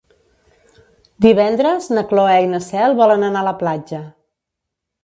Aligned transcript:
Divendres 1.25 1.91
na 1.99 2.05
Cloè 2.13 2.41
i 2.47 2.51
na 2.55 2.63
Cel 2.71 2.99
volen 3.03 3.31
anar 3.31 3.47
a 3.47 3.51
la 3.51 3.57
platja. 3.65 4.03